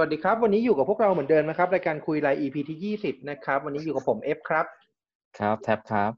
[0.00, 4.66] สวัสดีครับ วันนี้อยู่กับพวกเราเหมือนเดิมนะครับรายการคุยไลน์ EP ที่ยี่สิบนะครับ วันนี้อยู่กับผมเอฟครับ
[5.38, 6.12] ครับแท็บครับ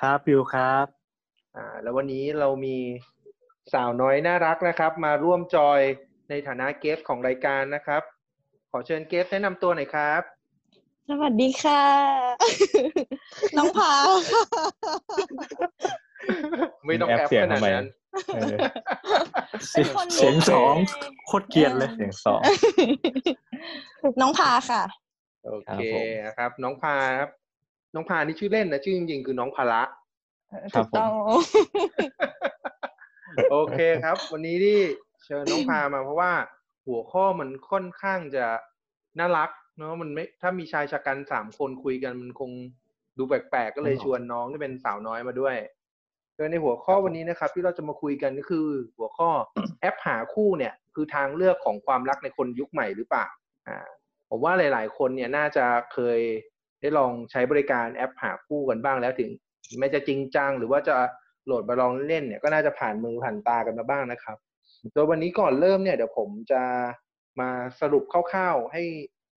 [0.00, 0.86] ครับบิวครับ
[1.56, 2.76] อ่าแล้ววันนี้เรามี
[3.72, 5.80] สาวน้อยน่ารักนะครับ มาร่วม join
[6.30, 8.02] ในฐานะ guest ของรายการนะครับ
[8.70, 10.22] ขอเชิญ guest แนะนำตัวหน่อยครับ
[11.08, 11.84] สวัสดีค่ะ
[13.56, 13.94] น้องผา
[14.30, 14.44] ค่ะ
[16.86, 17.88] ไม่ต้องแอ๊บแอ๊บเสียงขนาดทำไมนั้น
[18.34, 18.56] เออ
[19.72, 20.74] เป็นคนเสียงดีสอง
[21.26, 22.42] โคตรเกลียดเลยเสียงสอง
[24.20, 24.82] น้องพาค่ะ
[25.46, 27.30] โอครัเคบผมนะครับ น้องพาครับ
[27.94, 29.82] น้องพานี่ชื่อเล่นนะชื่อจริงๆคือน้องพาระ
[30.74, 31.10] ครัถูบกต้อง
[33.50, 34.78] โอเคครับ วันนี้ที่
[35.24, 36.32] เชิญน้องพามาเพราะว่า
[36.86, 38.46] หัวข้อมันค่อนข้างจะ
[39.18, 42.50] น่ารักเนาะมันไม่ถ้ามีชายชะกันสามคนคุยกันมันคง
[43.18, 45.56] ดูแปลกๆก็เลยชวนน้องที่เป็นสาวน้อยมาด้วย
[46.36, 48.66] โดยในหัวข้อวันนี้นะครับ ที่เราจะมาคุยกันก็คือ
[48.96, 49.30] หัวข้อ
[49.80, 53.26] แอปหาคู่เนี่ย คือทางเลือกของความรักในคนยุคใหม่หรือเปล่า
[53.68, 53.78] อ่า
[54.30, 56.18] ผมว่าหลาย ๆ คนเนี่ยน่าจะเคย
[56.80, 59.30] ได้ลองใช้บริการแอปหาคู่กันบ้างแล้วถึง
[59.78, 60.96] แม้จะจริงจังหรือว่าจะ
[61.46, 64.36] โหลดมาลองเล่นเนี่ยก็น่าจะผ่านมือผ่านตากันมาบ้างนะครับ
[64.92, 66.62] โดยวันนี้ก่อนเริ่มเนี่ยเดี๋ยวผมจะ
[67.40, 68.82] มาสรุปคร่าวๆให้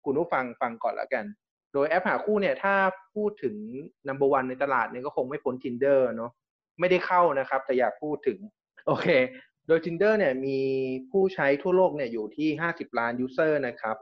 [0.04, 1.24] คุณผู้ฟังฟังก่อนแล้วกัน
[1.72, 2.74] โดยแอปหาคู่เนี่ยถ้า
[3.14, 3.56] พูดถึง
[4.08, 6.32] number one ในตลาดเนี่ยก็คงไม่พ้น Tinder เนาะ
[6.80, 8.38] ไม่ได้เข้านะครับ แต่อยากพูดถึง
[8.86, 9.08] โอเค
[9.66, 10.58] โดย Tinder เนี่ยมี
[11.10, 13.96] ผู้ใช้ทั่วโลกเนี่ยอยู่ที่ 50 ล้าน user นะครับ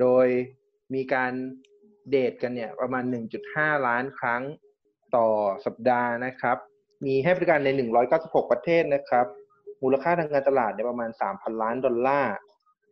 [0.00, 0.26] โดย
[0.94, 1.32] มีการ
[2.10, 3.04] เดทกันเนี่ยประมาณ
[3.44, 4.42] 1.5 ล้านครั้ง
[5.16, 5.28] ต่อ
[5.66, 6.56] สัปดาห์นะครับ
[7.06, 7.68] มีให้บริการใน
[8.10, 9.26] 196 ประเทศนะครับ
[9.82, 12.34] มูลค่าทางการตลาดเนี่ยประมาณ 3,000 ล้านดอลลาร์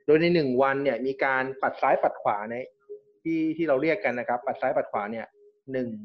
[0.07, 2.55] โดยในหนึ่งวันเนี่ยมีการปัดซ้ายปัดขวาใน
[3.23, 5.27] ที่ที่เราเรียกกันนะครับ ปัดซ้ายปัดขวาเนี่ย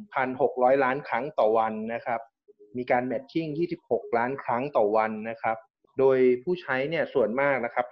[0.01, 2.19] 1,600 ล้านครั้งต่อวันนะครับ
[2.77, 3.47] มีการแมทชิ่ง
[3.83, 5.57] 26 ล้านครั้งต่อวันนะครับ
[5.99, 7.85] โดยผู้ใช้เนี่ยส่วนมากนะครับ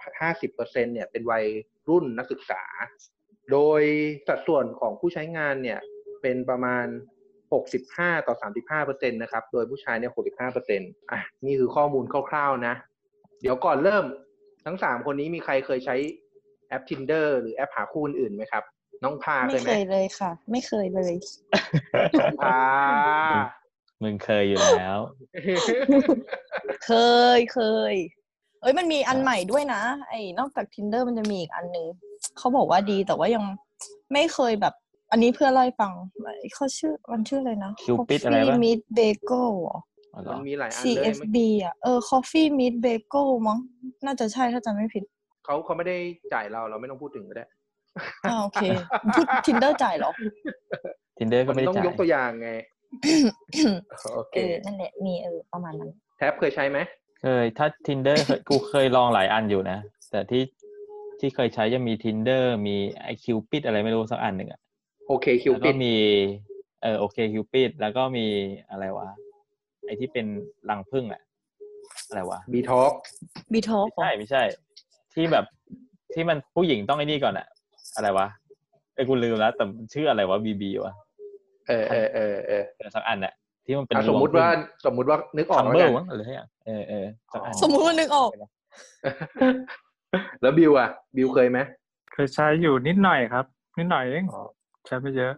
[0.52, 1.44] 50%เนี่ยเป็นวัย
[1.88, 2.62] รุ่นนักศึกษา
[3.52, 3.82] โดย
[4.28, 5.78] สัดส่วนของผู้ใช้งานเนี่ย
[6.22, 6.86] เป็นประมาณ
[7.56, 8.34] 65 ต่อ
[8.82, 10.12] 35%นะครับ โดยผู้ชายเนี่ย
[10.56, 12.74] 65%อะ นี่คือข้อมูลคร่าวๆนะ
[13.42, 14.04] เดี๋ยวก่อนเริ่ม
[14.66, 15.96] ทั้งสามคนนี้มีใครเคยใช้
[16.68, 18.64] แอป Tinder หรือแอปหาคู่อื่นๆไหมครับ
[19.04, 21.14] น้องพาเคไม่ยไหเคมยเลยค่ะ ไม่เคยเลย
[22.18, 22.58] น้องพา
[24.02, 24.98] มึงเคยอยู่แล้ว
[26.86, 26.92] เค
[27.38, 27.60] ยเค
[27.92, 27.94] ย
[28.60, 31.86] เอ้ยมันมีอันใหม่ด้วยนะ ไอ้นอกจาก tinder มันจะมีอีกอันหนึ่ง
[32.38, 33.44] เขาบอกว่าดีแต่ว่ายัง
[34.12, 34.74] ไม่เคยแบบ
[35.12, 35.92] อันนี้เพื่อเล่าให้ฟัง
[36.54, 39.78] เขาชื่อมันชื่ออะไรนะ Cupid อะไรวะ Coffee Meet Bagel เหรอ
[40.14, 43.58] อ๋อเหรมัอนมีหลายอันเลยไม่ CFB อะเออ Coffee Meet Bagel มั้ง
[44.04, 45.04] น่าจะใช่ถ้าจำไม่ผิด
[45.44, 45.96] เขาเขาไม่ได้
[46.32, 47.46] จ่ายเราเราไม่ต้องพูดถึงก็ได้
[48.30, 48.64] อ่าโอเค
[49.14, 50.10] พูด tinder จ่ายเหรอ
[51.18, 52.50] ทินเดอร์ก็มันไม่ได้ต้องจ่ายยกตัวอย่างไง
[54.14, 56.78] โอเคเออนั่นแหละมีเออประมาณนั้น แท็บเคยใช้ไหม
[57.22, 59.78] เคยถ้า tinder เคยกูเคยลองหลายอันอยู่นะ
[60.10, 60.42] แต่ที่
[61.20, 64.60] ที่เคยใช้จะมี tinder มีไอคิวปิดอะไรไม่รู้สักอันหนึ่งอะ
[65.08, 65.94] โอเคคิวแล้วปิก็ดมี
[66.82, 68.26] เออโอเคคิวปิดแล้วก็มี
[68.70, 69.08] อะไรวะ
[69.86, 70.26] ไอที่เป็น
[70.70, 71.22] รังผึ้งอะ
[72.08, 72.92] อะไรวะบีทอก
[73.52, 74.42] บีทอไม่ใช่ไม่ใช่
[75.14, 75.44] ที่แบบ
[76.14, 77.46] ที่มันผู้หญิงต้องไอ้นี่ก่อนอะ
[77.96, 78.26] อะไรวะ
[78.94, 80.94] ไอ้ยกูลืมแล้วแต่มันชื่ออะไรวะบีบีวะ
[81.68, 83.32] เออเออเออเออเออสักอันอะ
[83.64, 84.46] ที่มันเป็นอะสมมุติว่า
[84.86, 88.30] สมมุติว่านึกออกคัมแล้วเบอกัร์นมั้งอะไรอย่างเออเออสักอันสมมุติว่านึกออก
[90.40, 91.58] แล้วบิวอะ บิวเคยไหม
[92.12, 93.44] เคยใช้อยู่นิดหน่อยครับ
[93.78, 94.42] นิดหน่อยเองอ๋อ
[94.86, 95.32] ใช้ไม่เยอะ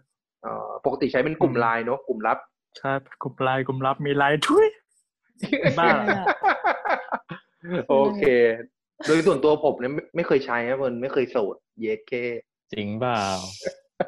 [0.46, 0.54] อ๋อ
[0.84, 2.38] ปกติใช้เป็นกลุ่มไลน์เนอะกลุ่มลับ
[2.76, 2.90] ใช้
[3.22, 4.66] กลุ่มไลน์กลุ่มลับมีไลน์ทุย
[5.78, 5.92] บ้า
[7.90, 8.24] โอเค
[9.06, 12.12] โดยส่วนตัวผมเนี่ยไม่ไม่เคยใช้นะมันไม่เคยโสด เยสเค
[12.72, 13.20] จริงเปล่า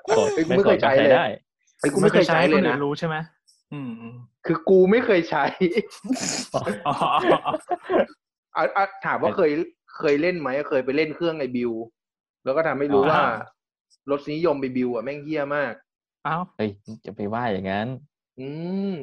[0.08, 1.32] โสดเอ้ยไม่ไม่โสเคดยก็ใช้ใช้เลย
[1.82, 3.16] ได้ไอ้ยกูไม่เคยใช้เลยคนะอื่รู้ใช่ไหม
[3.72, 4.16] อืมอืม
[4.46, 5.44] คือกูไม่เคยใช้
[6.54, 7.40] อ๋ออ๋ออ๋อ
[8.56, 9.50] อะอะถามว่าเคย
[9.98, 11.72] เคยเล่นไหมเคยไปเล่นเครื่องไอ้บิว
[12.44, 13.22] แล้วก็ทำให้รู้ว่า
[14.10, 15.74] รสนิยมไอ้บิวอะแม่งเหี้ยมาก
[16.24, 16.70] เอ้าเฮ้ย
[17.06, 17.88] จะไปว่าอย่างนั้น
[18.40, 18.48] อื
[18.92, 18.94] ม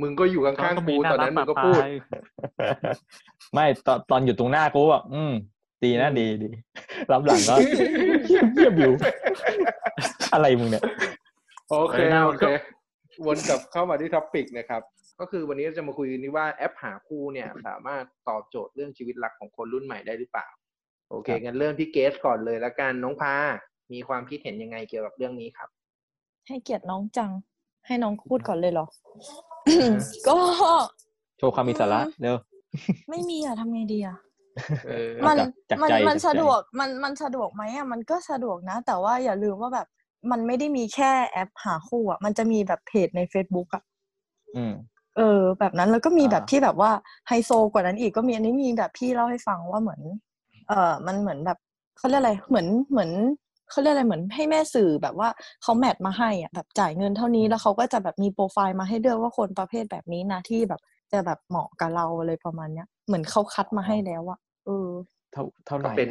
[0.00, 1.90] มึงก็อยู่ข้างๆมีกูตอนนั้นมึงก็พูดปะปาย
[3.54, 5.32] ไม่ตอนตอนอยู่ตรงหน้ากูอะอืม
[5.84, 6.50] ดีนะดีดี
[7.12, 7.54] รับหลังก็
[8.26, 8.92] เยี่ยมเยี่ยมอยู่
[10.34, 10.82] อะไรมึงเนี่ย
[11.80, 12.44] โอเคโอเค
[13.26, 14.82] วนกลับเข้ามาที่ท็อปิกนะครับ
[15.20, 20.46] ก็คือวันนี้เราจะมาคุยกันนี้ว่าแอปหาคู่เนี่ย สามารถตอบโจทย์เรื่องชีวิตรักของคนรุ่นใหม่ได้หรือเปล่า
[21.10, 23.34] โอเคครับงั้นเริ่มที่เกสก่อนเลยละกันน้องพา
[23.92, 25.68] มีความคิดเห็นยังไงเกี่ยวกับเรื่องนี้ครับ
[26.46, 27.30] ให้เกียรติน้องจัง
[27.86, 28.86] ให้น้องพูดก่อนเลยเหรอ
[30.28, 30.36] ก็
[31.38, 32.36] โชว์ความมีสาระเร็ว
[33.10, 34.16] ไม่มีอะทำไงดีอะ
[34.86, 39.86] เออมันจากจากมันใจมันจากใจสะดวกมันมันสะดวกไหมอะมันก็สะดวกนะ แต่ว่าอย่าลืมว่าแบบ
[40.30, 43.82] มันไม่ได้มีแค่แอปหาคู่อะมันจะมีแบบเพจใน Facebook อะ
[44.54, 44.72] อืม
[45.16, 46.90] เออ แบบนั้นแล้วก็มีอ่าแบบที่แบบว่า
[47.28, 50.00] ไฮโซกว่านั้นอีกก็มีอันนี้มีแบบพี่เล่าให้ฟังว่าเหมือน
[50.68, 51.58] เออมันเหมือนแบบ
[51.98, 53.10] เขาเรียกอะไรเหมือนเหมือน
[53.70, 55.28] เขาเรียกอะไรเหมือนให้แม่สื่อแบบว่า
[55.62, 60.80] เขาแมทมาให้อะแบบจ่ายเงินเท่านี้แล้วเขาก็จะแบบมีโปรไฟล์มาให้เลือกว่าคนประเภทแบบนี้นะที่แบบ
[61.12, 64.88] จะแบบเหมาะกับเราอะไรประมาณเนี้ยเหมือนเขาคัดมาให้แล้วอะเออ
[65.32, 66.08] เท่าเท่าไหก็ร่เป็น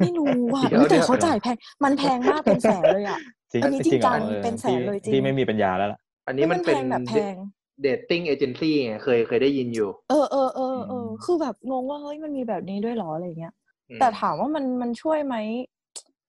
[0.00, 3.18] ไม่รู้ว่ะเดี๋ยวอุ๊ยแต่เดี๋ยวเขาจ่ายแพง มันแพงมากเป็นแสนเลยอะ
[3.52, 7.34] จริงอันนี้จริงจังหอออเป็นแสนเลยจริงพี่ไม่มีปัญญาแล้วล่ะ อันนี้มันเป็นแพงแบบแพง
[7.82, 13.54] เดทติ้งเอเจนซี่ไงเคยเคยได้ยินอยู่ เออเออเออเอออืมคือแบบงงว่าเฮ้ยมันมีแบบนี้ด้วยเหรออะไรเงี้ย
[13.90, 15.36] อืมแต่ถามว่ามันมันช่วยไหม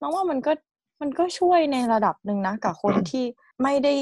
[0.02, 0.52] น้องว่ามันก็
[1.02, 3.26] มันก็ช่วยในระดับหนึ่งนะกับคนที่
[3.64, 3.94] ไม่ได้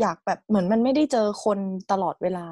[0.00, 1.58] อยากแบบเหมือนมันไม่ได้เจอคน
[1.92, 2.46] ตลอดเวลา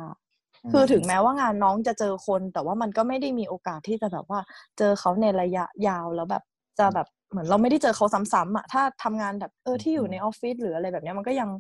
[0.71, 4.41] คือถึงแม้ว่างานน้องจะเจอคน แต่ว่ามันก็ไม่ได้มีโอกาสที่จะแบบว่า
[4.79, 6.43] เจอเขาในระยะยาวแล้วแบบ
[6.79, 11.51] จะแบบเหมือนเราไม่ได้เจอเขาซ้ำๆอะถ้าทำงานแบบเออที่อยู่ในออฟฟิศหรืออะไรแบบเนี้ยมันก็ยัง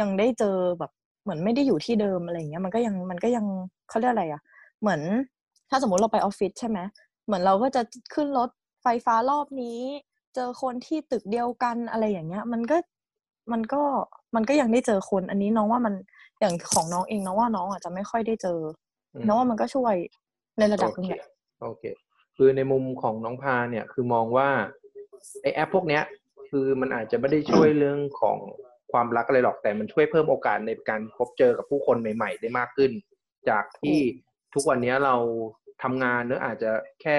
[0.00, 0.90] ยังได้เจอแบบ
[1.22, 3.44] เหมือนไม่ได้อยู่ที่เดิมอะไรอย่างเงี้ยมันก็ยังมันก็ยัง
[3.88, 4.42] เขาเรียกอะไรอะ
[4.80, 5.00] เหมือน
[5.70, 6.78] ถ้าสมมุติเราไปออฟฟิศใช่ไหม
[7.26, 7.82] เหมือนเราก็จะ
[8.14, 8.50] ขึ้นรถ
[8.82, 9.80] ไฟฟ้ารอบนี้
[10.34, 12.76] เจอคนที่ตึกเดียวกันอะไรอย่างเงี้ย มันก็
[13.52, 13.82] มันก็
[14.34, 15.94] มันก็ยังได้เจอคน อันนี้น้องว่ามัน
[16.40, 18.58] อย่างของน้องเองน้องว่าน้องอาจจะไม่ค่อยได้เจอ
[19.14, 19.94] อมน้องว่ามันก็ช่วย
[20.58, 21.28] ในระดับหนึงโอแหเคละ
[21.62, 21.82] โอเค
[22.36, 24.48] คือในมุมของน้องพาเนี่ย คือมองว่า
[25.42, 26.02] ไอแอปพวกเนี้ย
[26.50, 28.38] คือมันอาจจะไม่ได้ช่วยเรื่องของ
[28.92, 32.90] ความรักอะไรหรอกแต่มันช่วยเพิ่มโอกาสในการพบเจอกับผู้คนใหม่ ๆ ได้มากขึ้น
[33.48, 33.98] จากที่
[34.54, 35.16] ทุกวันเนี้ยเรา
[35.82, 36.70] ทำงานเนอะอาจจะ
[37.02, 37.18] แค่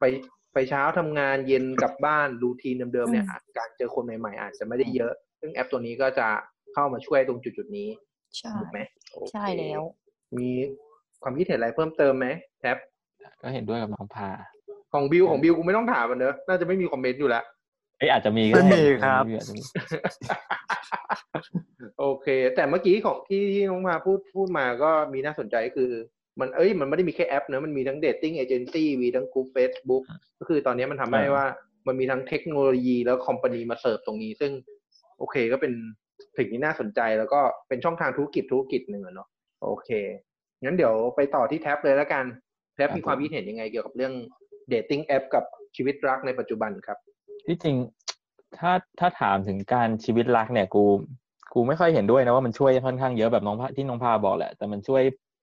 [0.00, 0.04] ไป
[0.52, 6.28] ไปเช้าทำงานเย็นกลับบ้านรูทีนเดิมๆเนี่ยอืมอาจการเจอคนใหม่ๆ อาจจะไม่ได้เยอะ ซึ่งแอปตัวนี้ก็จะ
[6.74, 7.88] เข้ามาช่วยตรงจุดๆนี้
[8.36, 8.80] ใช่ถูกไหม
[9.12, 9.82] โอเคใช่แล้ว
[10.38, 10.48] มี
[11.22, 12.26] ความคิดเห็นอะไรเพิ่มเติมไหม
[12.60, 12.76] แท็บ
[13.42, 14.28] ก็เห็นด้วยกับน้องพา
[14.92, 17.44] ของบิวของบิวกูไม่ต้องถามมันเนอะน่าจะไม่มีคอมเมนต์อยู่แล้ว
[17.98, 19.62] เอ้ยอาจจะมีก็ไม่ด้มีครับอาจจะมี
[21.98, 25.90] โอเค แต่เมื่อกี้ของที่ที่น้องมาพูดพูดมาก็มีน่าสนใจคือ
[26.40, 30.02] มันเอ้ย มันไม่ได้มีแค่แอปนะมันมีทั้ง dating agency มีทั้งกลุ่มเฟซบุ๊ก
[30.38, 31.44] ก็คือตอนนี้มันทำให้อ่าว่า
[31.86, 34.52] มันมีทั้งเทคโนโลยีแล้ว company มาเสิร์ฟตรงนี้ ซึ่ง
[35.18, 35.72] โอเคก็เป็น
[36.38, 39.28] สิ่งที่น่าสนใจแล้วก็เป็นช่องทางธุรกิจธุรกิจหนึ่งอะเนาะ
[39.62, 39.90] โอเค
[40.64, 42.24] งั้นเดี๋ยวไปต่อที่แท็บเลยแล้วกัน
[42.74, 44.12] แท็บมีความคิดเห็นยังไงเกี่ยวกับเรื่อง
[44.68, 45.44] dating แอปกับ
[45.76, 46.98] ชีวิตรักในปัจจุบันครับ
[47.46, 47.76] ที่จริง
[48.58, 50.84] ถ้าถ้าถามถึงการชีวิตรักเนี่ยกู
[51.54, 55.02] กูไม่ค่อยเห็นด้วยนะว่ามันช่วยค่อนข้างเยอะแบบน้องพาที่น้องพาบอกแหละ แต่มันช่วย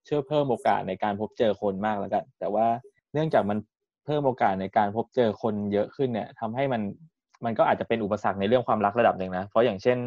[0.09, 2.67] ช่วยเพิ่มโอกาสในการพบเจอคนมากแล้วกัน แต่ว่า
[3.13, 3.57] เนื่องจากมัน
[4.05, 6.81] เพิ่มโอกาสในการพบเจอคนเยอะขึ้นเนี่ยทำให้มัน
[7.45, 9.97] มันก็อาจจะเป็นอุปสรรคในเรื่องความรักระดับหนึ่งนะ เพราะอย่างเช่น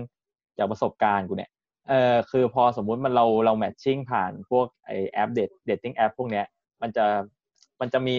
[0.59, 1.51] จากประสบการณ์กูเนี่ย
[1.89, 6.47] เออคือพอสมมุติมันเราเรา matching ผ่านพวกไอแอป date dating แอปพวกเนี้ย
[6.83, 7.07] มันจะ
[7.81, 8.15] มันจะมี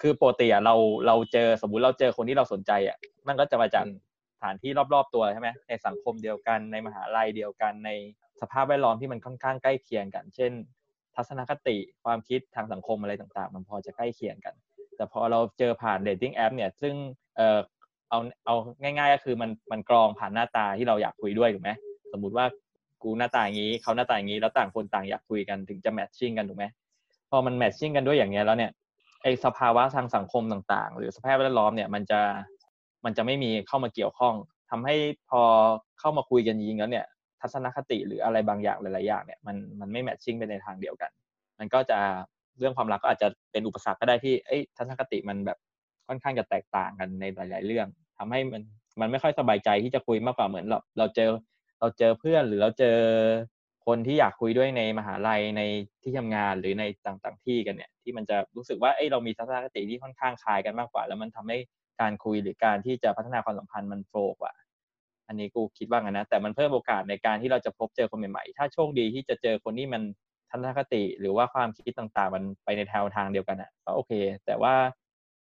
[0.00, 0.74] คือปกติอะเรา
[1.06, 2.96] เราเจอสมมุติเราเจอคนที่เราสนใจอะ
[3.28, 3.96] มันก็จะมาจากอืม
[4.34, 7.90] สถานที่รอบๆตัวใช่ไหมในสังคมเดียวกันในมหาลัยเดียวกันใน
[8.40, 10.52] สภาพแวดล้อมที่มันค่อนข้างใกล้เคียงกัน เช่น
[11.14, 14.54] ทัศนคติความคิดทางสังคมอะไรต่างๆ มันพอจะใกล้เคียงกัน
[14.96, 16.94] แต่พอเราเจอผ่านเดทติ้งแอปเนี่ยซึ่ง
[18.10, 21.70] เอาเอาง่าย ๆ ก็คือมันมันกรองผ่านหน้าตาที่เราอยากคุยด้วยถูกไหม
[22.12, 22.46] สมมุติว่า
[23.02, 26.64] กูหน้าตาอย่างนี้เขาหน้าตาอย่างนี้แล้วต่างคนต่างอยากคุยกันถึงจะแมทชิ่งกันถูกไหม
[27.30, 28.70] พอมันแมทชิ่งกันด้วยอย่างเงี้ยแล้วเนี่ย
[29.22, 32.20] ไอสภาวะทางสังคมต่างๆ หรือสภาพแวดล้อมเนี่ยมันจะ
[33.04, 34.34] มันจะไม่มีเข้ามาเกี่ยวข้อง
[34.70, 34.94] ทำให้
[35.30, 35.42] พอ
[36.00, 37.06] เข้ามาคุยกันจริงแล้วเนี่ย
[37.40, 41.10] ทัศนคติหรืออะไรบางอย่างหลายๆอย่างเนี่ยมันมันไม่แมทชิ่งไปในทางเดียวกัน
[41.58, 41.98] มันก็จะ
[42.58, 45.58] เรื่องความรักก็อาจจะเป็นอุปสรรคก็ได้ที่เอ้ทัศนคติมันแบบ
[46.08, 47.86] ค่อนข้างจะแตกต่างกันในหลาย ๆ เรื่อง
[48.20, 48.62] ทำให้มัน
[49.00, 51.30] มันไม่ค่อยสบายใจที่จะคุยมากกว่าเหมือนเราเราเจอ
[51.80, 52.96] เราเจอเพื่อนหรือเราเจอ
[53.86, 55.62] คนที่อยากคุยด้วยในมหาลัยใน
[56.02, 61.58] ที่ทำงานหรือในต่างๆที่กันเนี่ย ที่มันจะรู้สึกว่าเอ้ยเรามีทัศนคติที่ค่อนข้างคล้ายกันมากกว่า แล้วมันทำให้
[62.00, 64.52] การคุยหรือการที่จะพัฒนาความสัมพันธ์มันโฟล์กว่า
[65.28, 70.02] อันนี้กูคิดว่างั้นนะแต่มันเพิ่มโอกาสในการที่เราจะพบเจอคนใหม่ๆ ถ้าโชคดีที่จะเจอคนที่มัน
[70.50, 74.12] ทัศนคติหรือว่าความคิดต่างๆ มันไปในแนวทางเดียวกันอะก็โอเค
[74.46, 74.74] แต่ว่า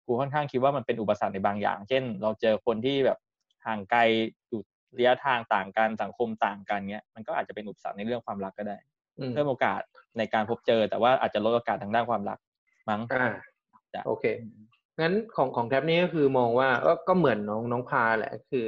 [0.06, 3.18] กูค่อนข้างคิดว่ามันเป็นอุปสรรคในบางอย่าง เช่น เราเจอคนที่แบบ
[3.66, 4.02] ห่างไกล
[4.50, 4.62] อยู่
[4.98, 8.78] ระยะทางต่างกันสังคมต่างกันเงี้ยมันก็อาจจะเป็นอุปสรรคในเรื่องความรักก็ได้
[9.20, 9.82] อืมเพิ่มโอกาส
[10.18, 12.40] ในการพบเจอ แต่ว่าอาจจะลดโอกาสทางด้านความรัก
[12.90, 13.32] มั้งอ่า
[13.94, 14.26] จ้ะโอเค
[15.00, 18.68] งั้นของของแท็บนี้ก็คือมองว่าก็ก็เหมือนน้องน้องพาแหละคือ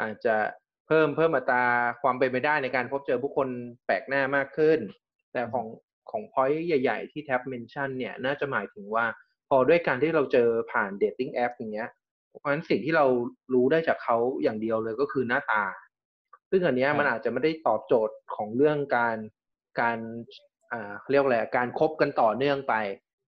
[0.00, 0.36] อาจจะ
[0.86, 1.64] เพิ่มเพิ่มอัตรา
[2.02, 3.48] ความเป็นไปได้ในการพบเจอผู้คน
[3.86, 4.78] แปลกหน้ามากขึ้น
[5.32, 5.66] แต่ของ
[6.10, 11.88] ของ point ใหญ่ ๆ ที่แท็บ mention เนี่ยน่าจะหมายถึงว่าพ อด้วยการที่เราเจอผ่าน dating แอปอย่างเงี้ย
[12.28, 13.06] เพราะฉะนั้นสิ่งที่เรา
[13.54, 15.64] รู้ได้จากเขาอย่างเดียวเลยก็คือหน้าตา
[16.50, 19.16] ซึ่งอันเนี้ยครับมันอาจจะไม่ได้ตอบโจทย์ของเรื่องการ
[19.80, 19.98] การ
[20.72, 22.74] อ่าเขาเรียกว่าอะไรอะการคบกันต่อเนื่องไป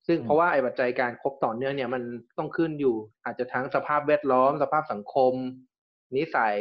[0.06, 2.02] ซึ่งเพราะว่าไอ้ปัจจัยการคบต่อเนื่องเนี่ยมัน
[2.38, 5.32] ต้องขึ้นอยู่ อาจจะทั้งสภาพแวดล้อม สภาพสังคม
[6.16, 6.56] นิสัย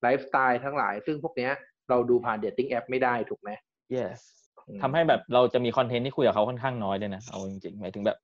[0.00, 1.52] ไลฟ์สไตล์ทั้งหลาย ซึ่งพวกเนี้ย
[1.90, 3.50] เราดูผ่าน dating แอปไม่ได้ถูกไหม
[3.96, 4.18] yes
[4.68, 8.18] อืมทำให้แบบเราจะมี content ที่คุยกับเขาค่อนข้างน้อยเลยนะ เอาจริงๆ หมายถึงแบบ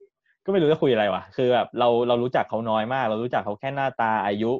[0.44, 4.52] ก็ไม่รู้จะคุยอะไรวะคือแบบเราเรารู้จักเขาน้อยมาก เรารู้จักเขาแค่หน้าตาอายุ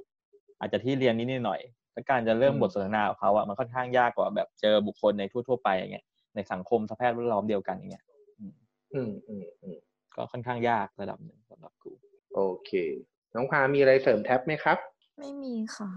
[0.60, 8.04] อาจจะที่เรียนนิดๆหน่อยๆแล้วการจะเริ่มอืมบทสนทนากับเขาอะมันค่อนข้างยากกว่าแบบเจอบุคคลในทั่ว ๆ ไปอย่างเงี้ยในสังคมสภาพแวดล้อมเดียวกันอย่างเงี้ย
[8.40, 9.78] อืมอืมอืม
[10.14, 11.90] ก็ค่อนข้างยากระดับหนึ่งสำหรับกู
[12.34, 12.70] โอเค
[13.34, 14.78] น้องพามีอะไรเสริมแท็บไหมครับ
[15.18, 15.90] ไม่มีค่ะ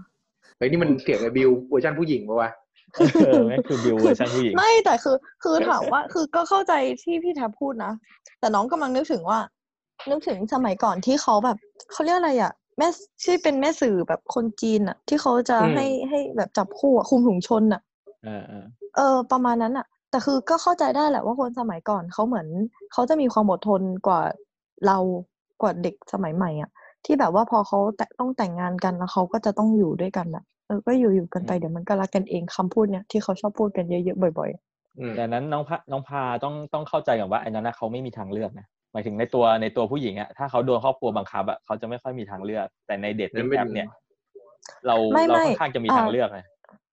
[0.56, 2.50] เฮ้ยนี่มันเสียงไอบิวเวอร์ชันผู้หญิงปะวะ
[3.24, 6.72] เออแม่งคือบิวเวอร์ชันผู้หญิงไม่แต่คือ คือถามว่าคือก็เข้าใจ
[7.02, 7.92] ที่พี่แท็บพูดนะ
[8.40, 9.38] แต่น้องกำลังนึกถึงว่า
[10.10, 11.58] นึกถึงสมัยก่อนที่เขาแบบ
[11.92, 12.88] เขาเรียกอะไรอะแม่
[13.24, 17.80] ที่เป็นแม่สื่อแบบคนจีนอะ ที่เขาจะอืมให้ให้แบบจับคู่อะคุมถุงชนอะ
[18.22, 18.64] เออเออ
[18.96, 22.46] เออประมาณนั้นอะ แต่คือก็เข้าใจได้แหละว่าคนสมัยก่อนเขาเหมือน
[22.92, 24.20] เขาจะมีความอดทนกว่า
[24.86, 24.98] เรา
[25.62, 26.70] กว่าเด็กสมัยใหม่อะ
[27.04, 43.88] ที่แบบว่าพอเขาแต่ต้องแต่งงานกันแล้วเขาก็จะต้องอยู่ด้วยกันอะเออก็อยู่อยู่กันไปเดี๋ยวมันก็รักกันเองคำพูดเนี่ยที่เขาชอบพูดกันเยอะๆบ่อยๆอืมดังนั้นน้องพาน้องพาต้องต้องเข้าใจก่อนว่าไอ้นั้นนะเขาไม่มีทางเลือกนะ หมายถึงในตัวในตัวผู้หญิงอะถ้าเขาโดนครอบครัวบังคับอะเขาจะไม่ค่อยมีทางเลือก แต่ในเดทนั่ติ้นงเป็นแอปเนี่ย
[44.86, 46.46] เราไม่เราไม่ค่อนข้างจะมีอ่าทางเลือกนะ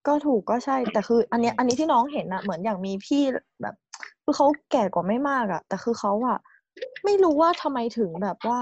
[0.08, 3.22] ก็ถูกก็ใช่แต่คือ อันเนี้ยอันนี้ที่น้องเห็นอะเหมือนอย่างมีพี่
[3.62, 3.75] แบบ
[4.24, 6.38] คือเขาแก่กว่าไม่มากอะแต่คือเขาอะ
[7.05, 8.60] ไม่รู้ว่าทำไมถึงแบบว่า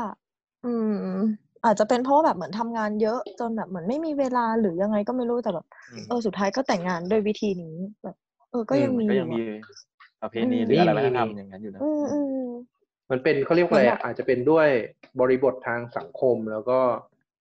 [0.66, 0.74] อื
[1.14, 1.20] ม
[1.66, 8.16] อาจจะเป็นเพราะว่าแบบเหมือนทำงานเยอะจนแบบเหมือนไม่มีเวลาหรือยังไงก็ไม่รู้แต่แบบอืมเออสุดท้ายก็แต่งงานด้วยวิธีนี้แบบ
[8.52, 9.62] เออก็ยังมีก็อยังยู่มีอะ
[10.22, 11.90] ประเพณีอืมหรืออะไรมีวัฒนธรรมมีอย่างนั้นอยู่นะอื
[13.10, 14.68] มอืมมันเป็นเขาเรียกว่าอะไรเหมือนอะแบบอาจจะเป็นด้วย
[15.20, 16.80] บริบททางสังคมแล้วก็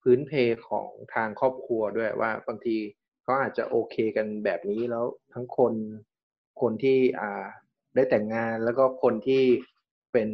[0.03, 0.33] พื้นเพ
[0.69, 2.77] ของทางครอบครัวด้วยว่าบางที
[3.23, 5.73] เขาอาจจะโอเคกันแบบนี้แล้วทั้งคน
[6.61, 7.45] คนที่อ่า
[7.95, 9.43] ได้แต่งงานแล้วก็คนที่
[10.13, 10.29] เป็น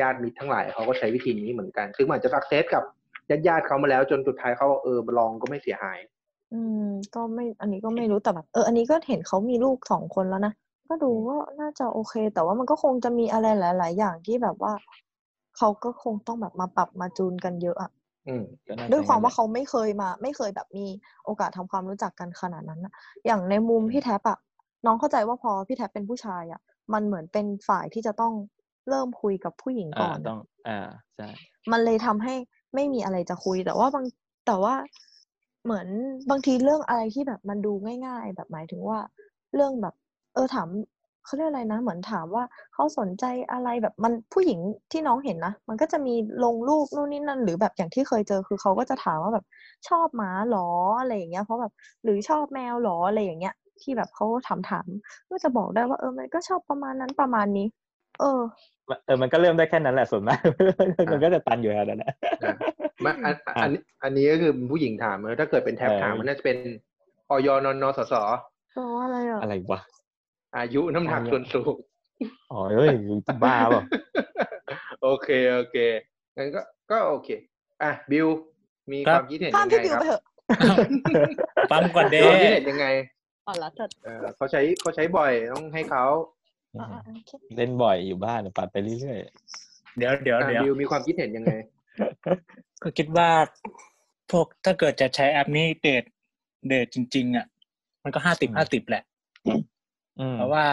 [0.00, 2.84] ญาติมิตรทั้งหลายเขาก็ใช้วิธีนี้เหมือนกันคือมันอาจจะสักเซสกับ
[3.30, 5.98] ญาติญาติๆเขามาแล้วจนสุดท้ายเขาเออลองก็ไม่เสียหาย
[6.52, 10.52] อืม ก็ไม่อันนี้ก็ไม่รู้แต่แบบเออ อันนี้ก็เห็นเขามีลูกสองคนแล้วนะ
[10.88, 14.72] ก็ดูว่าน่าจะโอเค แต่ว่ามันก็คงจะมีอะไรหลาย ๆ อย่างที่แบบว่า
[15.56, 17.90] เขาก็คงต้องแบบมาปรับมาจูนกันเยอะอะ
[18.26, 20.86] อืมก็น่จะด้วยความว่างั้นแหละเขาไม่เคยมา ไม่เคยแบบมี
[21.24, 22.92] โอกาสทำความรู้จักกันขนาดนั้นอะ
[23.26, 24.38] อย่างในมุมพี่แท็บอะ
[24.86, 26.60] น้องเข้าใจว่าพอพี่แท็บเป็นผู้ชายอะ
[26.92, 28.32] มันเหมือนเป็นฝ่ายที่จะต้อง
[28.88, 30.78] เริ่มคุยกับผู้หญิงก่อ่าอนอะต้อง อ่า
[31.16, 31.28] ใช่
[31.72, 32.34] มันเลยทำให้
[32.74, 34.04] ไม่มีอะไรจะคุยแต่ว่าบาง
[34.46, 34.74] แต่ว่า
[35.64, 35.86] เหมือน
[36.30, 37.72] บางทีเรื่องอะไรที่แบบมันดู
[38.06, 38.98] ง่าย ๆ แบบหมายถึงว่า
[39.54, 39.94] เรื่องแบบ
[40.34, 40.68] เออถาม
[41.24, 42.44] เขาเรียกอะไรนะ เหมือนถามว่า
[42.74, 44.58] เขาสนใจอะไรแบบมันผู้หญิง
[44.92, 49.44] ที่น้องเห็นนะ มันก็จะมีลงรูปนู่นนี่นั่น หรือแบบอย่างที่เคยเจอคือเขาก็จะถามว่าแบบ
[49.88, 50.68] ชอบหมาหรอ
[51.00, 51.72] อะไรอย่างเงี้ยเพราะแบบ
[52.04, 57.66] หรือชอบแมวหรออะไรอย่างเงี้ย ที่แบบเขาถามถามๆก็จะบอกได้ว่าเออมันก็ชอบประมาณนั้นประมาณนี้
[58.20, 58.40] เออ
[59.06, 60.40] เออมันก็เริ่มได้แค่นั้นแหละส่วนมาก
[61.12, 62.54] มันก็จะตันอยู่แล้วนะอะ
[63.04, 63.70] มาอันอัน
[64.02, 66.56] อันนี้ก็คือผู้หญิงถามเออถ้าเกิดเป็นแท็บเออถามมันน่าจะเป็น
[67.30, 68.14] ออยนนสส
[68.74, 69.80] แปลว่าอะไรอะอะไรวะ
[70.58, 71.74] อายุน้ำหนักอยส่วนสูง
[72.52, 72.94] อ๋อเฮ้ย
[73.44, 73.82] บ้าเปล่า
[75.02, 75.76] โอเคโอเค
[76.36, 76.60] งั้นก็
[76.90, 77.28] ก็โอเค
[77.82, 78.26] อะบิว
[78.92, 80.22] มีครัคบวามคิดเห็นข้ามยังไงพี่บิวครับไปเถอะ
[81.70, 82.86] ปั๊มก่อนเด้มีความคิดเห็นยังไง
[83.46, 86.04] อ๋อละเถิดเออเขาใช้เขาใช้บ่อยต้องให้เขา
[86.80, 89.18] อะอะโอเคเล่นบ่อยอยู่บ้านปัดไปเรื่อย
[89.98, 91.52] เดี๋ยวเดี๋ยวอะเดี๋ยวบิวมีความคิดเห็นยังไง
[92.82, 93.28] ก็คิดว่า
[94.30, 96.04] พวกถ้าเกิดจะใช้แอปนี้เดท
[96.68, 97.46] เดทจริง ๆ อะ
[98.04, 99.17] มันก็ห้าติบห้าติบแหละๆอืม
[100.34, 100.66] เพราะว่า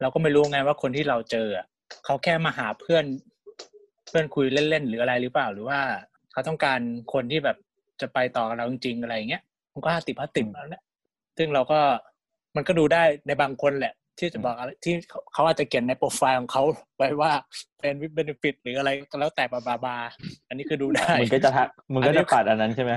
[0.00, 1.66] เราก็ไม่รู้ไงว่าคนที่เราเจออะ
[2.04, 3.04] เขาแค่มาหาเพื่อน
[4.06, 5.80] เพื่อนคุยเล่นๆหรืออะไรหรือเปล่า หรือว่า
[6.32, 6.80] เขาต้องการ
[7.12, 7.56] คนที่แบบ
[8.00, 9.42] จะไปต่อกับเราจริงๆอะไรอย่างเงี้ย
[9.72, 10.82] มันก็ห้าติบห้าติบแล้วแหละ
[11.38, 11.80] ซึ่งเราก็
[12.56, 16.62] มันก็ดูได้ในบางคนแหละ ที่จะบอกอะไรที่เขาเขาอาจจะเขียนในโปรไฟล์ของเขา
[16.96, 17.32] ไว้ว่า
[17.80, 19.96] เป็นวิบเบนฟิตหรืออะไรก็แล้วแต่บาบาบา
[20.48, 22.92] อันนี้คือดูได้มึงก็จะทักมึงก็อันนี้จะปัดอันนั้นใช่ไหม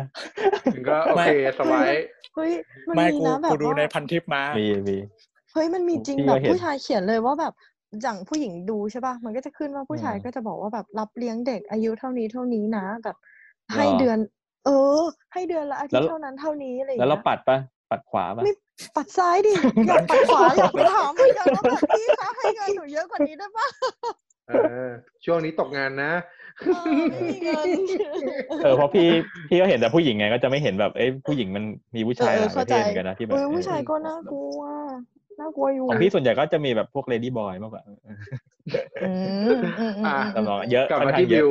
[0.90, 1.90] ก็โอเคสบาย
[2.36, 2.52] เฮ้ย
[2.88, 4.98] มันไม่มีกูนะแบกูบดูว่าในพันทิปมามีมี
[5.54, 7.54] เฮ้ยมันมีจริงพี่แบก็บเห็นผู้ชายเขียนเลยว่าแบบ
[8.02, 13.18] อย่างผู้หญิงดูใช่ป่ะมันก็จะขึ้นว่าผู้ชายอืมก็จะบอกว่าแบบรับเลี้ยงเด็กอายุเท่านี้เท่านี้นะแบบ
[13.74, 14.18] ให้หรอเดือน
[14.66, 15.02] เออ
[15.34, 17.58] ให้เดือนละอาทิตแล้วย์เท่านั้นเท่านี้อะไรอย่างแล้วเราเงี้ยปัดปะ
[17.90, 18.54] ปัดขวาปะไม่
[18.96, 19.54] ปัดซ้ายดิ
[19.88, 23.68] อยากปัดขวาอยากไปถามเหมือนกันว่าแบบพี่คะให้เงินหนูเยอะกว่านี้ได้ปะ
[24.48, 24.54] เอ
[24.88, 24.90] อ
[25.26, 26.12] ช่วงนี้ตกงานนะ
[26.60, 27.68] เออไม่มีเงิน
[28.64, 29.08] เออเพราะพี่
[29.50, 31.64] พี่ก็เห็นแต่ผู้หญิงไงก็จะไม่เห็นแบบเอ้ยผู้หญิงมัน
[31.96, 34.62] มีผู้ชายเอหอลายปเข้าระเทใจศเหมือนกันนะที่แบบเออผู้ชายเออก็น่ากลัว
[35.42, 37.98] น่ากลัวอยู่ของพี่ส่วนใหญ่ก็จะมีแบบพวกเลดี้บอยมากกว่าอืม
[39.04, 41.50] อืมอืมอะอืมจำลองเยอะกลับค่อนมาข้างที่เยบิอะว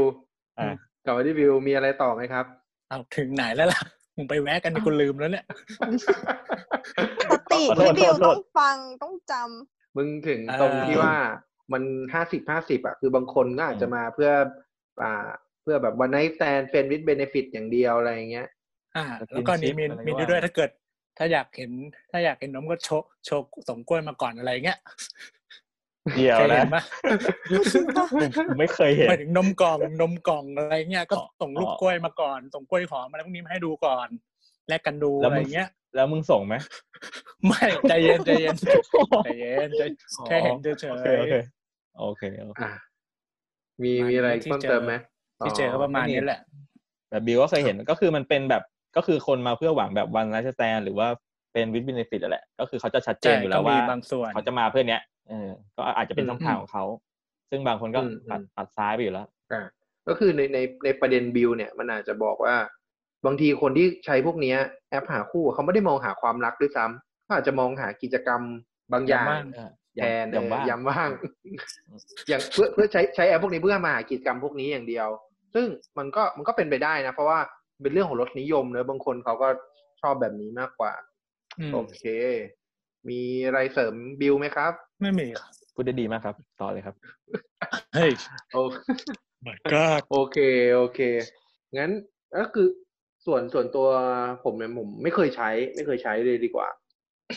[0.58, 0.72] อะ
[1.04, 2.44] กลับมาที่บิวมีอะไรต่อไหมครับ
[2.88, 3.80] เอาถึงไหนแล้วล่ะ
[4.16, 5.44] มึงไปแวะกันนี่กูลืมแล้วเนี่ย
[7.30, 11.14] สติขอโทษพี่บิวขอโทษต้องฟังต้องจำมึงถึงอ่าตรงที่ว่า
[11.72, 11.82] มัน
[12.14, 14.30] ห้าสิบห้าสิบอะคือบางคนก็อาจจะมาเพื่อ
[15.02, 15.28] อ่า
[15.62, 18.48] เพื่อแบบวันไนท์แ n นเฟนวิดเบเนฟิตอย่างเดียวอะไรอย่างเงี้ย
[18.96, 20.70] อ่าสกินแล้วก็นี่ชิปมีอะไรมีว่าด้วยถ้าเกิด
[21.22, 21.72] ถ้าอยากเห็น
[22.10, 24.78] ถ้าอยากเห็นนมก็โชว์โชว์ส่งกล้วยมาก่อนอะไรเงี้ย
[26.16, 26.82] เดียวเคยเห็นะนปะ
[28.48, 34.08] กูไม่เคยเห็นหมายถึงนมกล่องนมกล่องอะไรเงี้ยก็อ๋อส่งรูปกล้วยมาก่อนส่งกล้วยหอมอะไรพวกนี้มาให้ดูก่อน
[34.68, 36.54] แลกกันดูแล้อะวไรมึงเงี้ย แล้วมึงส่งไหม
[37.46, 38.56] ไม่ใจเย็นใจเย็น
[39.24, 39.82] ใจเย็นใจ
[40.26, 41.34] แค่เห็นเฉโอเคยโอเค
[41.98, 42.70] โอเคโอเคอะ
[43.82, 46.40] มีมีอะไรเพิ่มเติมไหมๆที่เจอก็ประมาณนี้แหละ
[47.10, 48.62] แบบบิวก็เคยเห็นก็คือมันเป็นแบบ
[48.96, 51.08] ก็คือคนมาเพื่อหวังแบบวันไลฟ์สแตนหรือว่า
[51.52, 56.84] เป็นวิดบินฟิตแหละ ก็คือเขาจะชัดเจนอยู่แล้วว่าใช่ก็มีบางส่วนเขาจะมาเพื่อเนี้ยเออก็อาจจะเป็นช่องทางของเขา
[57.50, 59.62] ซึ่งบางคนก็ปัดปัดซ้ายไปอยู่แล้วอ่า
[60.08, 62.54] ก็คือในในในประเด็นบิลเนี่ยมันอาจจะบอกว่า
[63.26, 64.56] บางทีคนที่ใช้พวกเนี้ย
[64.90, 68.42] แอปหาคู่เขาไม่ได้มองหาความรักด้วยซ้ำเขาอาจจะมองหากิจกรรม
[68.92, 71.10] บางอย่างบ้างเออแทนอย่างเออว่ายามว่าง
[72.28, 75.08] อย่างเพื่อเพื่อใช้ใช้แอปพวกนี้เพื่อมาหากิจกรรมพวกนี้อย่างเดียว
[75.54, 75.66] ซึ่ง
[75.98, 77.38] มันก็มันก็เป็นไปได้นะ เพราะว่า
[77.82, 79.48] เป็นเรื่องของรสนิยมเนอะบางคนเขาก็
[80.00, 80.92] ชอบแบบนี้มากกว่า
[81.58, 82.02] อืมโอเค
[83.08, 86.94] มีอะไรเสริมบิลไหมครับ ไม่มีครับพูดได้ดีมากครับ ต่อเลยครับ
[87.94, 88.12] เฮ้ย
[88.52, 88.56] โอ
[89.46, 90.38] my god โอเค
[90.74, 91.00] โอเค
[91.78, 91.90] งั้น
[92.38, 92.68] ก็คือ
[93.26, 93.86] ส่วนส่วนตัว
[94.44, 96.68] ผมเนี่ยผมไม่เคยใช้ ไม่เคยใช้เลยดีกว่า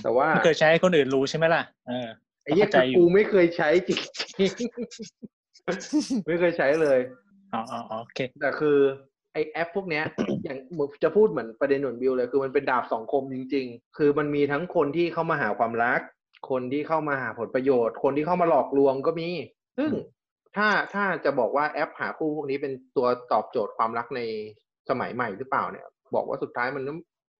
[0.03, 2.09] แต่ว่าไม่เคยใช้ให้คนอื่นรู้ใช่ไหมล่ะเออ
[2.43, 6.99] ไอ้เหี้ยเข้าใจคืออยู่กูไม่เคยใช้จริงๆไม่เคยใช้เลย
[7.53, 8.77] อ๋ออ๋ออ๋อโอเคแต่คือ
[9.33, 10.03] ไอแอปพวกเนี้ย
[10.43, 10.57] อย่าง
[11.03, 15.99] จะพูดเหมือนประเด็นหนุนบิวเลย คือมันเป็นดาบสองคมจริง ๆ คือมันมีทั้งคนที่เข้ามาหาความรัก
[16.49, 19.29] คนที่เข้ามาหาผลประโยชน์ คนที่เข้ามาหลอกลวงก็มี
[19.77, 19.91] ซึ่ง
[20.55, 24.21] ถ้าถ้าจะบอกว่าแอปหาคู่พวกนี้เป็นตัวตอบโจทย์ความรักใน
[24.89, 25.85] สมัยใหม่หรือเปล่าเนี่ย
[26.15, 26.83] บอกว่าสุดท้ายมัน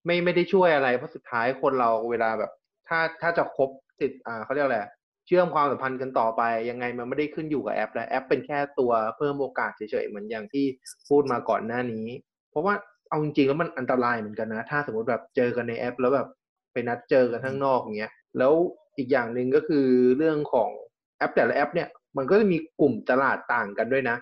[0.06, 2.52] ไม่ไม่ได้ช่วยอะไร เพราะสุดท้ายคนเราเวลาแบบ
[2.88, 3.70] ถ้าถ้าจะคบ
[4.02, 4.80] ติดอ่าเขาเรียกอะไร
[5.26, 10.66] เชื่อมความสัมพันธ์กันต่อไป ยังไงมันไม่ได้ขึ้นอยู่กับแอป แล้วแอปเป็นแค่ตัวเพิ่มโอกาสเฉยๆเหมือนอย่างที่
[11.10, 12.08] พูดมาก่อนหน้านี้
[12.52, 12.74] เพราะว่า
[13.10, 16.28] เอาจริงๆแล้วมันอันตรายเหมือนกันนะ ถ้าสมมติแบบเจอกันในแอป แล้วแบบ
[16.74, 18.54] ไปนัดเจอกันข้างนอกอย่างเงี้ยแล้ว
[18.98, 19.88] อีกอย่างหนึ่งก็คือ
[20.18, 20.70] เรื่องของ
[21.18, 21.88] แอปแต่ละแอปเนี่ย
[22.18, 24.18] มันก็จะมีกลุ่มตลาดต่างกันด้วยนะ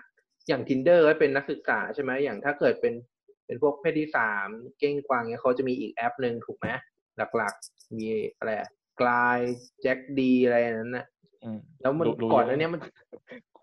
[0.48, 2.94] อย่าง tinder ก็เป็นนักศึกษาใช่ไหมอย่างถ้าเกิดเป็น
[3.46, 6.66] เป็นพวกเพศที่สามเก้งกวางเนี่ยเขาจะมีอีกแอปหนึ่งถูกไหม
[7.36, 8.06] หลักๆ มี
[8.38, 8.50] อะไร
[9.00, 9.38] กลาย
[9.82, 11.06] แจ็คดีอะไรนั้นนะ
[11.44, 12.80] อืมแล้วมันรู้รู้ก่อนหเยนั้าอะเนี้ยมัน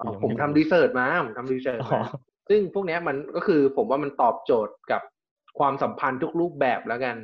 [0.01, 2.01] กูยังผมไม่ทำรู้รีเสิร์ชมาผมทำรีเสิร์ชอ๋อมา
[2.49, 5.01] ซึ่งพวกเนี้ยมันก็คือผมว่ามันตอบโจทย์กับ
[5.59, 7.15] ความสัมพันธ์ทุกรูปแบบแล้วกัน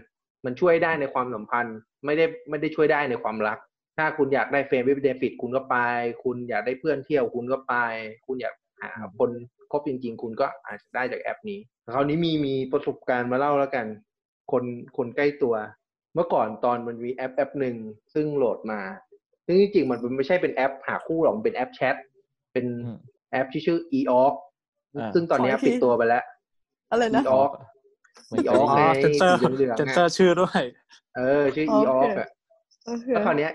[0.46, 3.58] มันช่วยได้ในความสัมพันธ์ ไม่ได้ไม่ได้ช่วยได้ในความรัก
[3.98, 5.78] ถ้าคุณอยากได้ friend with benefit คุณก็ไป
[6.24, 7.76] คุณอยากได้เพื่อนเที่ยวคุณก็ไป
[8.26, 9.30] คุณอยากหาคน
[9.72, 11.60] คบจริงๆ คุณก็อาจจะได้จากแอปนี้
[11.94, 13.86] คราวนี้มีมีประสบการณ์มาเล่าแล้วกัน
[14.52, 14.64] คน
[14.98, 15.56] คนใกล้ตัว
[16.16, 17.76] เมื่อก่อนตอนมันมีแอปแอปหนึ่ง
[18.14, 18.82] ซึ่งโหลดมา
[19.46, 21.96] ซึ่งจริงๆมันไม่ใช่เป็นแอปหาคู่หรอก มันเป็นแอปแชท
[22.54, 22.98] เป็นอืม
[23.32, 24.34] แอปที่ชื่อ eOk
[24.98, 26.24] อ่าซึ่งตอนเนี้ยขออีกทีปิดตัวไปแล้ว
[26.92, 27.50] อะไรนะอีออก
[28.26, 30.62] เหมือนอีกัอนอกอ๋อไงเซนเซอร์สีเหลืองๆเซนเซออะร์ชื่อด้วย
[31.18, 32.30] เออ ชื่อโอเค eOk อะ
[32.86, 33.52] โอเคแล้วคราวเนี้ย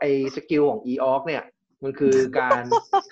[0.00, 0.04] ไอ
[0.36, 1.42] สกิลของ eOk เนี่ย
[1.82, 2.62] มันคือการ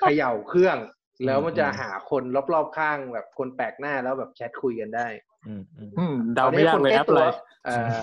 [0.00, 0.78] เขย่าเครื่อง
[1.26, 2.22] แล้วมันจะหาคน
[2.52, 5.06] รอบๆข้างแบบคนแปลกหน้าแล้วแบบแชทคุยกันได้
[5.46, 7.24] อืมอืมอืมเดาไม่ยากเลยแอปอะไร
[7.64, 7.98] เอ่อ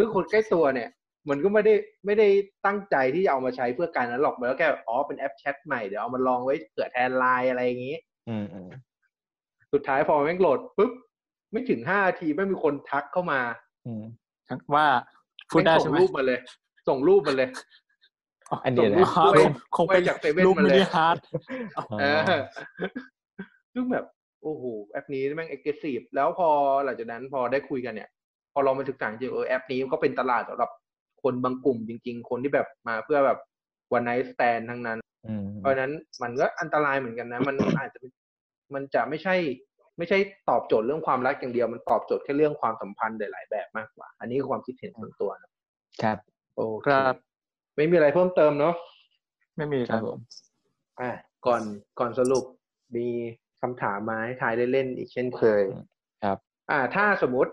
[0.00, 0.90] คือคนใกล้ตัวเนี่ย
[1.28, 1.74] มันก็ไม่ได้
[2.06, 2.28] ไม่ได้
[2.66, 7.96] ตั้งใจที่จะเอามาใช้เพื่อการนั้นหรอกมันก็แค่อ๋อเป็นแอปแชทใหม่เดี๋ยวเอามาลองไว้เผื่อแทนไลน์อะไรอย่างงี้
[8.28, 8.68] อืมอืม
[9.72, 10.92] สุดท้ายพอแม่งโหลดปุ๊บ
[11.52, 13.40] ไม่ถึงห้านาทีไม่มีคนทักเข้ามา
[13.86, 14.04] อืม
[14.74, 14.86] ว่า
[15.50, 16.38] พูดได้แม่งใช่ส่ไหงมรูปมาเลย
[16.88, 17.48] ส่งรูปมาเลย
[18.64, 21.18] อันเดียวส่งรูนะปอ๋อด้วยคงเป็นด้วยจากเซเว่นรูปมามิเลยนิฮาร์ด
[22.00, 22.40] เออ
[23.74, 24.04] ซึ่งแบบ
[24.42, 26.48] โอ้โห แอปนี้แม่งเอ็กซ์ซีฟแล้วพอ
[26.84, 28.08] หลังจากนั้นพอได้คุยกันเนี่ย
[28.52, 30.70] พอเรามาศึกษาจริงๆเออแอปนี้ก็เป็นตลาดสำหรับ
[31.22, 33.38] คนบางกลุ่มจริง ๆ คนที่แบบมาเพื่อแบบ
[33.92, 38.00] one night stand ทั้งนั้นอืมเพราะฉะนั้นมันก็อันตรายเหมือนกันนะ มันอาจจะ
[38.74, 39.36] มันจะไม่ใช่
[39.98, 40.18] ไม่ใช่
[40.50, 45.50] ตอบโจทย์เรื่องความรักอย่างเดียว มันตอบโจทย์แค่เรื่องความสัมพันธ์หลายๆแบบมากกว่า อันนี้คือความคิดเห็นส่วนตัวนะ
[46.02, 46.18] ครับ
[46.56, 47.16] โอเคครับ
[47.76, 48.74] ไม่มีอะไรเพิ่มเติมเนาะ
[49.56, 50.18] ไม่มีคครับผม
[51.00, 51.10] อะ
[51.46, 51.62] ก่อน
[51.98, 52.44] ก่อนสรุป
[52.96, 53.06] มี
[53.62, 55.62] คำถามมาให้ทายเล่นๆอีกเช่นเคย
[56.24, 56.38] ครับ
[56.70, 57.52] อ่า ถ้าสมมุติ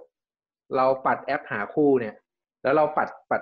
[0.75, 2.15] เราปัดแอปหาคู่เนี่ย
[2.63, 3.41] แล้วเราปัดปัด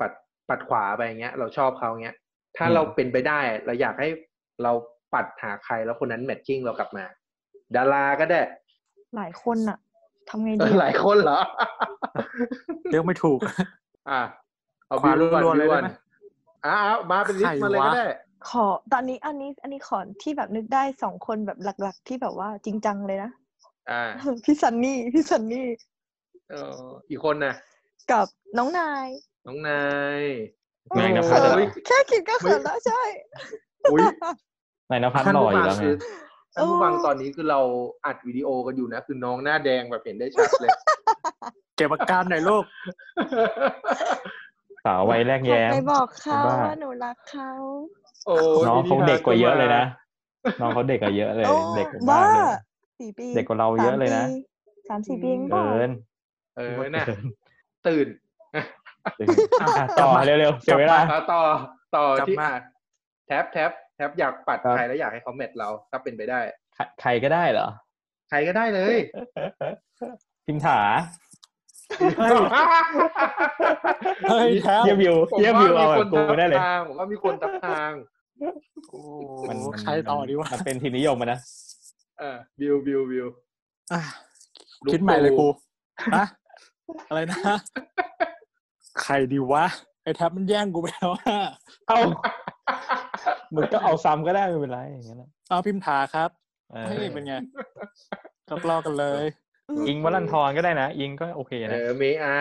[0.00, 0.12] ปัด
[0.48, 2.16] ปัดขวาไปอย่างเงี้ย เราชอบเขาเงี้ย
[2.56, 4.08] ถ้าอืมเราเป็นไปได้ เราอยากให้
[4.62, 4.72] เรา
[5.14, 7.04] ปัดหาใครแล้วคนนั้นแมทชิ่งเรากลับมา
[7.76, 8.40] ดาราก็ได้
[9.16, 9.78] หลายคนอะ
[10.28, 11.40] ทำไงเอดีอหลายคนเหรอ
[12.90, 13.38] เลือกไม่ถูก
[14.10, 14.20] อะ
[14.86, 15.88] เอาขวาบิวก่อนล้วนๆเลยบิวก่อนได้ไหม
[16.66, 18.06] อ่าเอามาเป็นลิสต์มาเลยใครก็วะได้
[18.50, 23.30] ขอตอนนี้อันนี้ อันนี้ขอที่แบบนึกได้สองคนแบบหลัก ๆ ที่แบบว่าจริงจังเลยนะ
[23.90, 24.02] อ่า
[24.44, 25.66] พี่ซันนี่พี่ซันนี่
[26.50, 27.54] เอออีกคนนะ
[28.12, 28.26] กับ
[28.58, 29.06] น้องนาย
[29.46, 29.82] น้องนา
[30.18, 30.20] ย
[30.98, 33.02] นายนภัสเออเหรอแค่คิดก็เขินแล้วใช่
[33.92, 34.00] อุ้ย
[34.90, 35.94] นายนภัสท่านหล่อผู้อยู่ฟังแล้วไงคือ
[36.54, 37.60] ท่านผู้ฟังเออตอนนี้คือเรา
[38.06, 40.70] อัดวิดีโอกันอยู่นะ คือน้องหน้าแดงแบบเห็นได้ชัดเลย
[41.76, 42.64] เก็บอาการหน่อยลูก
[44.84, 47.50] สาววัยแรกขอแย้มไปบอกเขาบ้าว่าหนูรักเขา
[48.26, 49.84] โอ้ยน้องเขามินิฮร์ทเด็กกว่าเยอะเลยนะ
[50.44, 52.44] ก็น้องเขาเด็กกว่าเยอะเลยโอ้เด็กกว่าบ้ามากเลย
[52.98, 54.24] สี่ปีเด็กกว่าเราเยอะเลยนะ
[54.88, 55.90] สามสี่ปีเองเปเกิล่าน
[56.56, 57.06] เออน่ะ
[57.86, 58.06] ตื่น
[59.16, 59.28] เกิน
[59.78, 61.42] อะต่อเร็วๆเสียเวลาเอาต่อ
[61.96, 62.62] ต่อกลับที่มาอะ
[63.26, 66.40] แท็บแท็บแท็บอยากปัดครับใครแล้วอยากให้เขาแมทเราถ้าเป็นไปได้
[66.74, 67.68] ใครใครก็ได้เหรอ
[68.30, 68.96] ใครก็ได้เลย
[70.46, 70.78] พิมถา
[71.98, 72.32] เฮ้ย
[74.30, 77.90] เฮ้ยแท็บเยี่ยมวิวผมเยี่ยมว่าวิวเอามีแบคบนกูทับได้เลยทางผมว่ามีคนทับทาง
[78.90, 79.00] โอ้
[79.48, 81.38] มันมันใครต่อดีวะมันเป็นทีมนิยมอะนะ
[82.18, 83.26] เออบิวบิวบิว
[83.92, 84.00] อะ
[84.84, 85.46] ลุงคิดใหม่เลยตู่กู
[86.16, 86.26] ฮะ
[87.08, 87.38] อะไรนะ
[89.02, 89.64] ใครดีวะ
[90.02, 91.36] ไอ้แท็บมันแย่งกูไปแล้วว่า
[91.88, 91.98] เอา
[93.54, 96.30] มึงก็เอาซ้ำก็ได้ไม่เป็นไรอย่างเงี้ยนะเอาพิมพ์ถาครับ
[96.70, 97.34] เออเฮ้ยเป็นไง
[98.48, 99.24] ก็ลอกกันเลย
[99.88, 102.36] อิงวัลันทรก็ได้นะ อิงก็โอเคเอนะอเมอา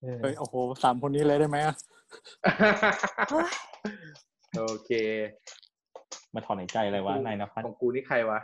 [0.00, 1.74] เออเฮ้ยโอ้โหสามคนนี้เลยได้ไหมอะ
[3.30, 3.48] เฮ้ย
[4.58, 4.90] โอเค
[6.34, 8.38] มาถอนหายใจอะไรวะนายนภัสของกูนี่ใครวะ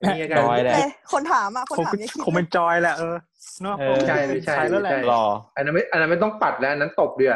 [0.00, 3.16] แหม่นี่ไงจอยแหละเอ้ยคนถามอะคนคงถามเป็นยังคิดคงเป็นจอยแหละเออ
[3.62, 5.22] เนาะเออไม่ใช่ไม่ใช่แล้วแหละไม่ใช่รอ
[5.56, 7.34] อันนั้นไม่อันนั้นไม่ต้องปัดแล้วอันนั้นตบเดือ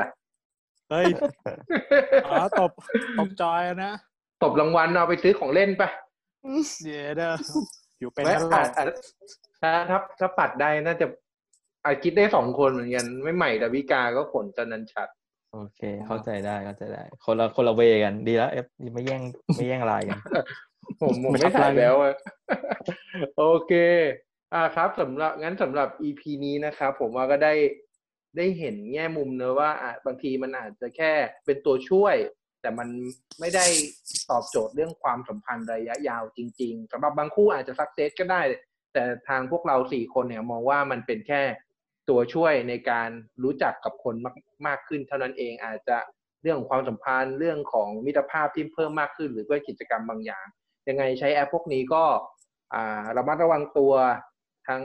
[0.90, 1.06] เฮ้ย
[2.26, 2.70] อ๋อตบ
[3.18, 3.92] ตบจอยอะนะ
[4.42, 5.88] ตบรางวัลเอาไปซื้อของเล่นปะ
[6.44, 7.32] อืมเดี๋ยวเด้อ
[8.00, 8.86] อยู่เป็นไม่นั่นหรอาอจอาจ
[9.60, 11.06] ถ้าถ้าถ้าปัดได้น่าจะ
[11.84, 15.08] อาจคิดได้สองคนเหมือนกันไม่ใหม่ดาวิกาก็ผลจันนันชัด
[15.52, 19.22] โอเค เข้าใจได้เข้าใจได้ คนละคนละเวกันดีแล้วเอฟไม่แย่ง
[19.56, 20.18] ไม่แย่งลายกัน
[21.00, 22.14] ผมผมไม่ถ่ายแล้วอะ
[23.36, 23.72] โอเค
[24.54, 27.54] อ่าครับสำหรับงั้นสำหรับ EP นี้นะครับผมว่าก็ได้
[28.36, 31.12] ได้เห็นแง่มุมเนอะว่าอะบางทีมันอาจจะแค่
[31.46, 32.16] เป็นตัวช่วย
[32.62, 32.88] แต่มัน
[33.40, 33.66] ไม่ได้
[34.30, 38.42] ตอบโจทย์เรื่องความสัมพันธ์ระยะยาวจริง ๆสำหรับบางคู่อาจจะสักเซสก็ได้
[38.92, 41.42] แต่ทางพวกเราสี่คนเนี่ยมองว่ามันเป็นแค่
[42.08, 43.10] ตัวช่วยในการ
[43.42, 45.98] รู้จักกับคนมากมากขึ้นเท่านั้นเองอาจจะ
[46.42, 50.46] เรื่องของความสัมพันธ์เรื่องของมิตรภาพที่เพิ่มมากขึ้น หรือด้วยกิจกรรมบางอย่าง
[50.88, 52.04] ยังไงใช้แอปพวกนี้ก็
[52.74, 53.92] อ่าระมัดระวังตัว
[54.68, 54.82] ทั้ง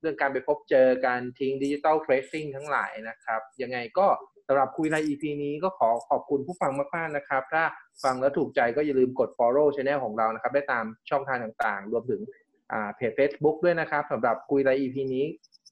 [0.00, 4.06] เรื่องการไปพบเจอการทิ้งดิจิตอลเทรดซิ่งทั้งหลายนะครับ ยังไงก็
[4.46, 7.64] สำหรับคุยใน EP นี้ก็ขอขอบคุณผู้ฟังมากๆนะครับ ถ้า
[8.04, 12.20] ฟังแล้วถูกใจก็อย่าลืมกด follow channel ของเรานะครับ ได้ตามช่องทางต่างๆ รวมถึง
[12.72, 15.26] อ่าเพจ Facebook ด้วยนะครับสำหรับคุยใน EP นี้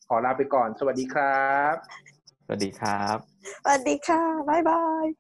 [0.09, 1.75] ขอลาไปก่อน สวัสดีครับ
[2.47, 3.17] สวัสดีครับ
[3.65, 5.19] สวัสดีค่ะ บ๊ายบาย